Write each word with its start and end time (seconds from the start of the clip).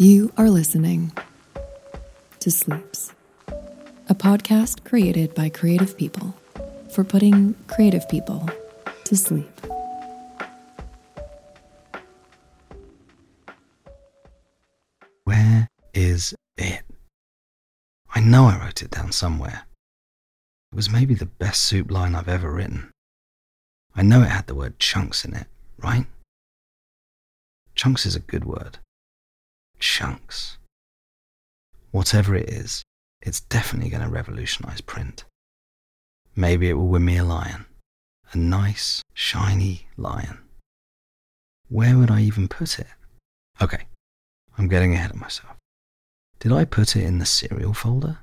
You 0.00 0.32
are 0.38 0.48
listening 0.48 1.12
to 2.38 2.50
Sleeps, 2.50 3.12
a 4.08 4.14
podcast 4.14 4.82
created 4.82 5.34
by 5.34 5.50
creative 5.50 5.94
people 5.94 6.34
for 6.90 7.04
putting 7.04 7.54
creative 7.66 8.08
people 8.08 8.48
to 9.04 9.14
sleep. 9.14 9.60
Where 15.24 15.68
is 15.92 16.34
it? 16.56 16.82
I 18.14 18.20
know 18.20 18.46
I 18.46 18.58
wrote 18.58 18.80
it 18.80 18.92
down 18.92 19.12
somewhere. 19.12 19.66
It 20.72 20.76
was 20.76 20.88
maybe 20.88 21.12
the 21.12 21.26
best 21.26 21.60
soup 21.60 21.90
line 21.90 22.14
I've 22.14 22.26
ever 22.26 22.50
written. 22.50 22.90
I 23.94 24.00
know 24.00 24.22
it 24.22 24.30
had 24.30 24.46
the 24.46 24.54
word 24.54 24.78
chunks 24.78 25.26
in 25.26 25.34
it, 25.34 25.48
right? 25.76 26.06
Chunks 27.74 28.06
is 28.06 28.16
a 28.16 28.20
good 28.20 28.46
word. 28.46 28.78
Chunks. 29.80 30.58
Whatever 31.90 32.36
it 32.36 32.48
is, 32.48 32.84
it's 33.20 33.40
definitely 33.40 33.90
going 33.90 34.02
to 34.02 34.08
revolutionize 34.08 34.80
print. 34.80 35.24
Maybe 36.36 36.68
it 36.68 36.74
will 36.74 36.88
win 36.88 37.04
me 37.04 37.16
a 37.16 37.24
lion. 37.24 37.66
A 38.32 38.38
nice, 38.38 39.02
shiny 39.14 39.88
lion. 39.96 40.38
Where 41.68 41.98
would 41.98 42.10
I 42.10 42.20
even 42.20 42.46
put 42.46 42.78
it? 42.78 42.86
Okay, 43.60 43.86
I'm 44.56 44.68
getting 44.68 44.94
ahead 44.94 45.10
of 45.10 45.16
myself. 45.20 45.56
Did 46.38 46.52
I 46.52 46.64
put 46.64 46.96
it 46.96 47.04
in 47.04 47.18
the 47.18 47.26
cereal 47.26 47.74
folder? 47.74 48.18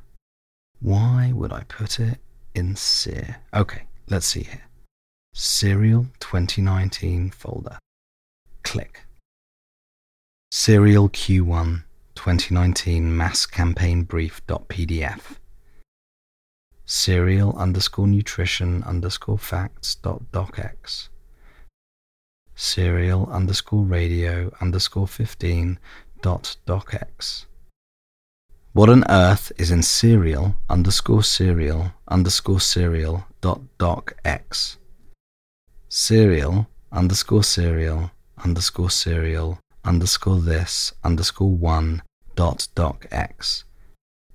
Why 0.79 1.31
would 1.33 1.51
I 1.51 1.63
put 1.63 1.99
it 1.99 2.19
in 2.55 2.75
Sear? 2.75 3.37
Okay, 3.53 3.83
let's 4.09 4.25
see 4.25 4.43
here. 4.43 4.63
Cereal 5.33 6.07
2019 6.19 7.31
folder. 7.31 7.77
Click. 8.63 9.06
Cereal 10.49 11.09
Q1 11.09 11.83
2019 12.15 13.15
mass 13.15 13.45
campaign 13.45 14.03
brief.pdf. 14.03 15.35
Cereal 16.85 17.53
underscore 17.57 18.07
nutrition 18.07 18.81
underscore 18.83 19.37
facts 19.37 19.95
dot 19.95 20.23
docx. 20.31 21.09
Cereal 22.55 23.27
underscore 23.29 23.83
radio 23.83 24.49
underscore 24.61 25.05
15 25.05 25.79
dot 26.21 26.55
docx. 26.65 27.45
What 28.71 28.87
on 28.89 29.03
earth 29.09 29.51
is 29.57 29.69
in 29.69 29.83
cereal 29.83 30.55
underscore 30.69 31.23
cereal 31.23 31.91
underscore 32.07 32.61
cereal 32.61 33.25
dot 33.41 33.59
docx? 33.77 34.77
Cereal 35.89 36.67
underscore 36.93 37.43
cereal 37.43 38.11
underscore 38.41 38.89
cereal 38.89 39.59
underscore 39.83 40.39
this 40.39 40.93
underscore 41.03 41.55
one 41.55 42.01
dot 42.35 42.67
docx. 42.75 43.63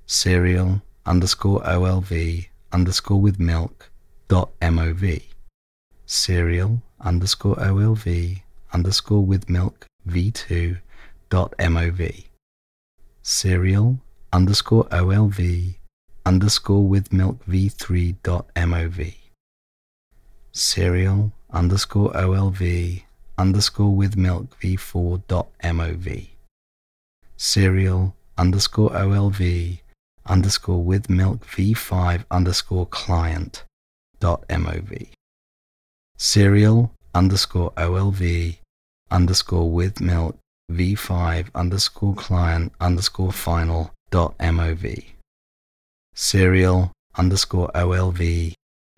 Cereal 0.07 0.83
underscore 1.07 1.61
olv 1.63 2.47
underscore 2.73 3.21
with 3.21 3.39
milk 3.39 3.91
dot 4.29 4.51
mov. 4.61 5.23
Cereal 6.07 6.83
underscore 7.01 7.57
olv 7.57 8.43
underscore 8.73 9.25
with 9.25 9.49
milk 9.49 9.87
v2 10.09 10.79
dot 11.31 11.55
mov. 11.59 12.25
Cereal 13.23 13.99
underscore 14.33 14.85
olv 14.85 15.77
underscore 16.25 16.87
with 16.87 17.13
milk 17.13 17.45
v3 17.47 18.17
dot 18.23 18.47
mov. 18.55 19.15
Cereal 20.53 21.33
underscore 21.51 22.13
olv 22.13 23.03
underscore 23.43 23.95
with 24.01 24.15
milk 24.17 24.47
v4 24.61 25.21
dot 25.27 25.49
mov. 25.65 26.07
Cereal 27.37 28.15
underscore 28.39 28.91
olv 28.91 29.41
underscore 30.35 30.85
with 30.91 31.11
milk 31.11 31.39
v5 31.55 32.25
underscore 32.31 32.87
client 32.87 33.65
dot 34.21 34.41
mov. 34.47 34.91
Cereal 36.17 36.93
underscore 37.21 37.73
olv 37.87 38.23
underscore 39.11 39.71
with 39.79 40.01
milk 40.01 40.37
v5 40.71 41.49
underscore 41.63 42.15
client 42.15 42.73
underscore 42.81 43.33
final 43.33 43.91
dot 44.11 44.39
mov. 44.39 44.85
Cereal 46.15 46.93
underscore 47.19 47.71
olv 47.75 48.21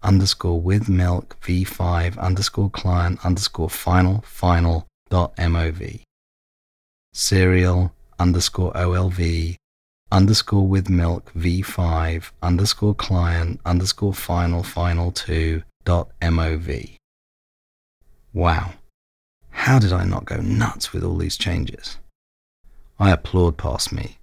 underscore 0.04 0.60
with 0.60 0.88
milk 0.88 1.36
v5 1.42 2.18
underscore 2.18 2.70
client 2.70 3.18
underscore 3.24 3.70
final 3.70 4.22
final 4.26 4.86
dot 5.08 5.34
mov. 5.36 6.02
Cereal 7.12 7.92
underscore 8.18 8.72
olv 8.74 9.56
underscore 10.12 10.66
with 10.66 10.88
milk 10.88 11.32
v5 11.34 12.30
underscore 12.42 12.94
client 12.94 13.60
underscore 13.64 14.14
final 14.14 14.62
final 14.62 15.10
2 15.10 15.62
dot 15.84 16.10
mov. 16.20 16.96
Wow. 18.32 18.74
How 19.50 19.78
did 19.78 19.92
I 19.92 20.04
not 20.04 20.24
go 20.24 20.36
nuts 20.36 20.92
with 20.92 21.04
all 21.04 21.16
these 21.16 21.36
changes? 21.36 21.98
I 22.98 23.10
applaud 23.10 23.56
past 23.56 23.92
me. 23.92 24.18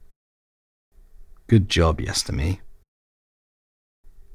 Good 1.48 1.68
job, 1.68 2.00
Yestamy. 2.00 2.60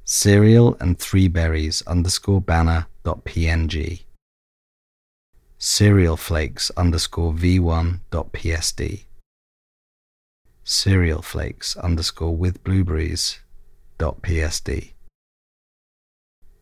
Cereal 0.09 0.77
and 0.79 0.97
three 0.97 1.27
berries 1.27 1.81
underscore 1.85 2.39
banner 2.39 2.87
dot 3.03 3.25
png. 3.25 4.03
Cereal 5.57 6.15
flakes 6.15 6.71
underscore 6.77 7.33
v1 7.33 7.99
dot 8.09 8.31
psd. 8.31 9.03
Cereal 10.63 11.21
flakes 11.21 11.75
underscore 11.75 12.37
with 12.37 12.63
blueberries 12.63 13.39
dot 13.97 14.21
psd. 14.21 14.93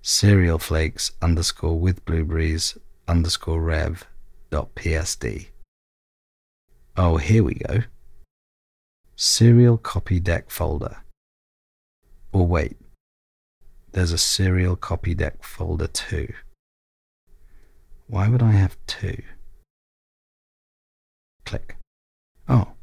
Cereal 0.01 0.57
flakes 0.57 1.12
underscore 1.22 1.79
with 1.79 2.03
blueberries 2.03 2.79
underscore 3.07 3.62
rev 3.62 4.07
dot 4.50 4.73
psd. 4.73 5.50
Oh, 6.97 7.17
here 7.17 7.44
we 7.44 7.53
go. 7.53 7.83
Cereal 9.16 9.77
copy 9.77 10.19
deck 10.19 10.50
folder. 10.50 10.97
Or 12.31 12.47
wait, 12.47 12.77
there's 13.95 14.11
a 14.11 14.17
cereal 14.17 14.75
copy 14.75 15.16
deck 15.16 15.41
folder 15.41 15.88
too. 15.88 16.33
Why 18.07 18.28
would 18.28 18.44
I 18.44 18.51
have 18.51 18.75
two? 18.88 19.23
Click. 21.45 21.78
Oh, 22.50 22.73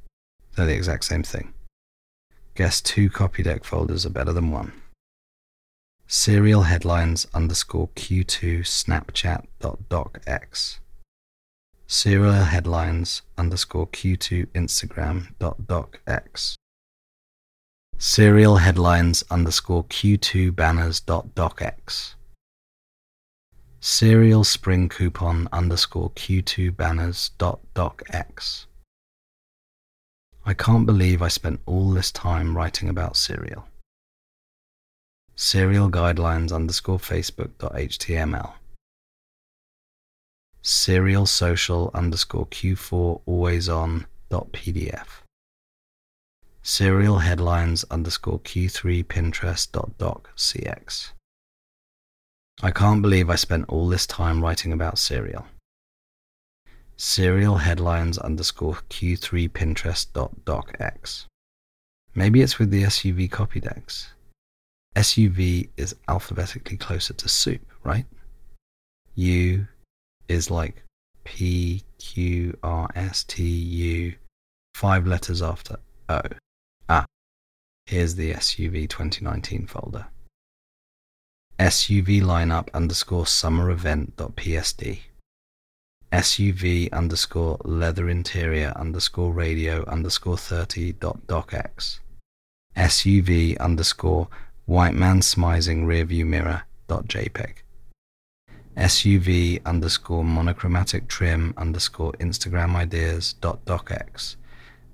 they're 0.57 0.65
the 0.65 0.75
exact 0.75 1.05
same 1.05 1.23
thing. 1.23 1.53
Guess 2.55 2.81
two 2.81 3.11
copy 3.11 3.43
deck 3.43 3.65
folders 3.65 4.07
are 4.07 4.11
better 4.11 4.33
than 4.33 4.51
one. 4.51 4.73
Cereal 6.07 6.63
headlines 6.63 7.27
underscore 7.35 7.89
q2 7.89 8.61
snapchat 8.61 9.45
dot 9.61 9.81
docx. 9.91 10.79
Cereal 11.87 12.45
headlines 12.45 13.21
underscore 13.37 13.89
q2 13.89 14.47
instagram 14.55 15.35
dot 15.39 15.61
docx. 15.67 16.55
Cereal 18.05 18.57
headlines 18.57 19.23
underscore 19.31 19.85
q2 19.85 20.57
banners 20.57 20.99
dot 20.99 21.37
docx. 21.37 22.15
Cereal 23.79 24.43
spring 24.43 24.89
coupon 24.89 25.49
underscore 25.53 26.11
q2 26.11 26.77
banners 26.77 27.31
dot 27.39 27.61
docx. 27.77 28.67
I 30.45 30.53
can't 30.53 30.85
believe 30.85 31.23
I 31.23 31.29
spent 31.29 31.61
all 31.65 31.93
this 31.93 32.11
time 32.11 32.57
writing 32.57 32.89
about 32.89 33.17
cereal. 33.17 33.69
Cereal 35.37 35.89
guidelines 35.89 36.53
underscore 36.53 36.99
facebook 36.99 37.51
dot 37.59 37.75
html. 37.75 38.55
Cereal 40.61 41.27
social 41.27 41.93
underscore 41.95 42.47
q4 42.47 43.21
always 43.27 43.69
on 43.69 44.07
dot 44.29 44.51
pdf. 44.51 45.22
Cereal 46.65 47.19
headlines 47.19 47.85
underscore 47.91 48.39
q3 48.39 49.05
pinterest 49.05 49.73
dot 49.73 49.99
doc 49.99 50.31
cx. 50.37 51.11
I 52.63 52.71
can't 52.71 53.03
believe 53.03 53.29
I 53.29 53.35
spent 53.35 53.69
all 53.69 53.89
this 53.89 54.07
time 54.07 54.41
writing 54.41 54.73
about 54.73 54.97
cereal. 54.97 55.47
Cereal 56.97 57.57
headlines 57.57 58.17
underscore 58.17 58.77
q3 58.91 59.51
pinterest 59.51 60.13
dot 60.13 60.31
docx. 60.45 61.27
Maybe 62.15 62.43
it's 62.43 62.61
with 62.61 62.71
the 62.71 62.85
SUV 62.85 63.29
copy 63.29 63.59
decks. 63.59 64.13
SUV 64.95 65.69
is 65.77 65.97
alphabetically 66.07 66.77
closer 66.77 67.15
to 67.15 67.29
soup, 67.29 67.67
right? 67.83 68.07
U 69.17 69.67
is 70.29 70.49
like 70.49 70.85
P 71.25 71.83
Q 71.99 72.57
R 72.63 72.89
S 72.95 73.25
T 73.25 73.43
U, 73.43 74.15
five 74.77 75.09
letters 75.09 75.43
after 75.43 75.79
O. 76.09 76.21
Here's 77.87 78.15
the 78.15 78.33
SUV 78.33 78.89
2019 78.89 79.67
folder. 79.67 80.07
SUV 81.59 82.23
lineup 82.23 82.69
underscore 82.73 83.27
summer 83.27 83.71
event 83.71 84.17
dot 84.17 84.37
PSD. 84.37 85.01
SUV 86.13 86.93
underscore 86.93 87.59
leather 87.65 88.09
interior 88.09 88.73
underscore 88.77 89.33
radio 89.33 89.85
underscore 89.87 90.37
30 90.39 90.93
dot 90.93 91.27
docx. 91.27 92.01
SUV 92.77 93.59
underscore 93.59 94.29
white 94.67 94.95
man 94.95 95.21
smizing 95.21 95.85
rearview 95.85 96.27
mirror 96.27 96.63
dot 96.89 97.07
jpeg. 97.07 97.57
SUV 98.77 99.63
underscore 99.65 100.25
monochromatic 100.25 101.09
trim 101.09 101.53
underscore 101.57 102.13
Instagram 102.15 102.75
ideas 102.75 103.35
dot 103.35 103.65
docx. 103.65 104.37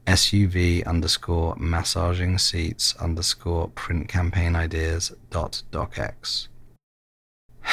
SUV 0.08 0.86
underscore 0.86 1.54
massaging 1.58 2.38
seats 2.38 2.96
underscore 2.96 3.68
print 3.68 4.08
campaign 4.08 4.56
ideas 4.56 5.12
dot 5.28 5.62
docx. 5.70 6.48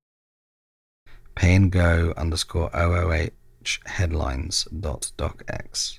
pay 1.35 1.55
and 1.55 1.71
go 1.71 2.13
underscore 2.17 2.71
OOH 2.75 3.79
headlines 3.87 4.65
dot 4.65 5.13
docx. 5.17 5.99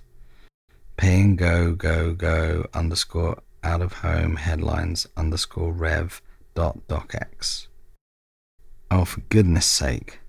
Pay 0.98 1.22
and 1.22 1.38
go 1.38 1.74
go 1.74 2.14
go 2.14 2.68
underscore 2.74 3.42
out 3.64 3.82
of 3.82 3.94
home 3.94 4.36
headlines 4.36 5.08
underscore 5.18 5.74
rev 5.74 6.22
dot 6.54 6.78
docx. 6.88 7.68
Oh, 8.92 9.06
for 9.06 9.22
goodness 9.22 9.66
sake. 9.66 10.20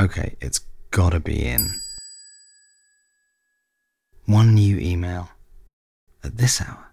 Okay, 0.00 0.36
it's 0.40 0.60
gotta 0.90 1.20
be 1.20 1.44
in. 1.44 1.80
One 4.26 4.54
new 4.54 4.78
email. 4.78 5.28
At 6.24 6.38
this 6.38 6.60
hour. 6.60 6.83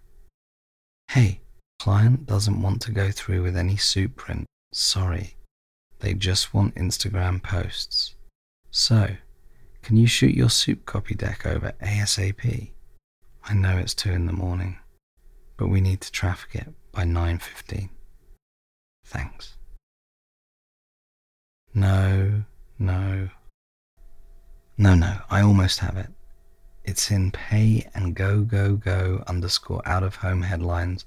Hey, 1.12 1.42
client 1.78 2.25
doesn't 2.25 2.62
want 2.62 2.81
to 2.84 2.92
go 2.94 3.12
through 3.12 3.44
with 3.44 3.58
any 3.58 3.75
soup 3.75 4.16
print. 4.16 4.46
Sorry. 4.72 5.36
They 6.00 6.13
just 6.13 6.54
want 6.54 6.75
Instagram 6.75 7.44
posts. 7.44 8.16
So, 8.69 9.18
can 9.81 9.98
you 9.98 10.08
shoot 10.08 10.34
your 10.34 10.50
soup 10.50 10.86
copy 10.86 11.13
deck 11.13 11.46
over 11.46 11.74
ASAP? 11.84 12.72
I 13.44 13.54
know 13.54 13.78
it's 13.78 13.94
2 13.94 14.10
in 14.10 14.25
the 14.25 14.31
morning, 14.31 14.80
but 15.58 15.68
we 15.68 15.81
need 15.81 16.00
to 16.00 16.12
traffic 16.13 16.56
it 16.56 16.74
by 16.94 17.04
9.15. 17.04 17.90
Thanks. 19.04 19.57
No, 21.74 22.44
no. 22.80 23.28
No, 24.78 24.96
no, 24.96 25.18
I 25.30 25.42
almost 25.42 25.80
have 25.80 25.98
it. 25.98 26.07
It's 26.83 27.12
in 27.12 27.31
pay 27.31 27.88
and 27.94 28.16
go 28.16 28.42
go 28.42 28.75
go 28.75 29.24
underscore 29.28 29.81
out 29.86 30.04
of 30.04 30.16
home 30.16 30.42
headlines 30.42 31.06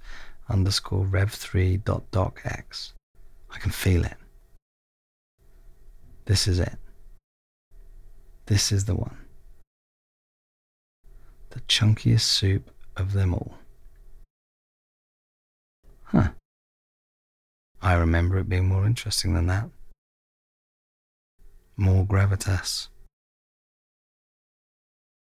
underscore 0.48 1.04
rev3 1.04 1.84
dot 1.84 2.10
docx. 2.10 2.92
I 3.50 3.58
can 3.58 3.70
feel 3.70 4.04
it. 4.04 4.16
This 6.26 6.46
is 6.46 6.58
it. 6.58 6.76
This 8.46 8.72
is 8.72 8.84
the 8.84 8.94
one. 8.94 9.16
The 11.50 11.60
chunkiest 11.60 12.20
soup 12.20 12.70
of 12.96 13.12
them 13.12 13.34
all. 13.34 13.54
Huh. 16.04 16.30
I 17.80 17.94
remember 17.94 18.38
it 18.38 18.48
being 18.48 18.68
more 18.68 18.86
interesting 18.86 19.34
than 19.34 19.46
that. 19.46 19.68
More 21.76 22.06
gravitas. 22.06 22.88